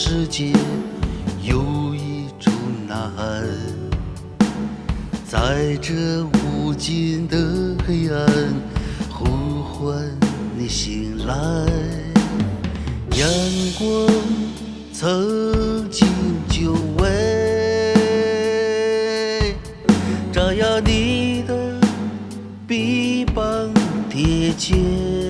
[0.00, 0.52] 世界
[1.42, 2.52] 有一种
[2.86, 3.44] 呐喊
[5.26, 7.36] 在这无尽的
[7.84, 8.24] 黑暗
[9.10, 9.92] 呼唤
[10.56, 11.34] 你醒来。
[13.16, 13.28] 阳
[13.76, 14.08] 光
[14.92, 16.06] 曾经
[16.48, 17.12] 久违
[20.32, 21.80] 照耀你的
[22.68, 23.74] 臂膀
[24.08, 25.27] 铁肩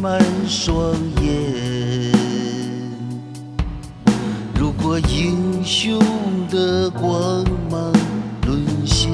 [0.00, 2.12] 满双眼。
[4.54, 5.98] 如果英雄
[6.48, 7.92] 的光芒
[8.46, 9.10] 沦陷，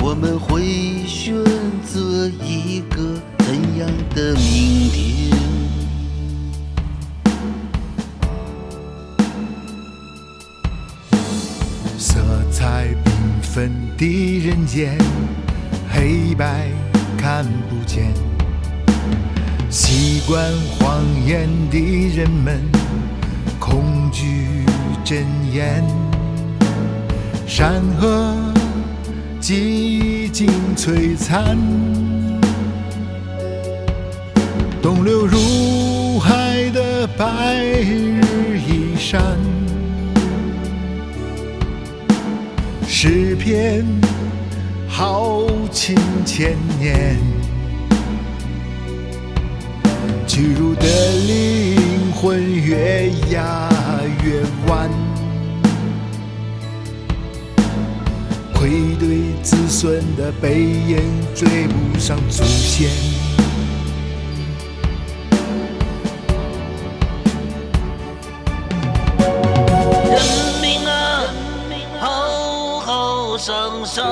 [0.00, 1.34] 我们会选
[1.84, 5.38] 择一个怎样的明天？
[11.98, 12.18] 色
[12.50, 13.10] 彩缤
[13.42, 14.96] 纷的人间，
[15.90, 16.70] 黑白
[17.18, 18.14] 看不见。
[19.68, 21.78] 习惯谎言的
[22.16, 22.62] 人们，
[23.58, 24.64] 恐惧
[25.04, 25.84] 真言。
[27.46, 28.34] 山河
[29.40, 31.58] 寂静璀璨，
[34.80, 39.36] 东流入海的白日依山。
[42.86, 43.84] 诗篇
[44.88, 47.16] 豪情千年，
[50.26, 50.82] 屈辱的
[51.26, 53.68] 灵魂越压
[54.24, 54.90] 越弯，
[58.54, 60.98] 愧对子孙的背影
[61.34, 62.90] 追不上祖先。
[70.10, 70.20] 人
[70.60, 71.22] 民啊，
[72.00, 74.04] 好好生生，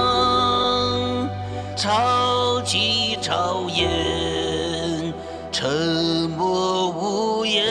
[1.86, 5.14] 潮起潮淹，
[5.52, 7.64] 沉默无言。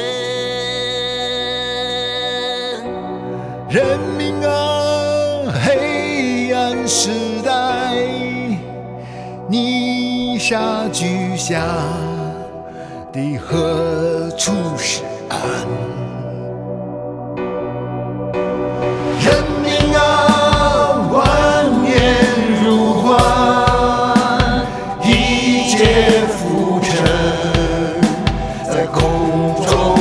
[3.67, 7.09] 人民啊，黑暗时
[7.43, 7.93] 代，
[9.49, 11.61] 泥沙俱下
[13.11, 16.04] 的何处是岸？
[28.75, 29.01] 在空
[29.65, 29.94] 中。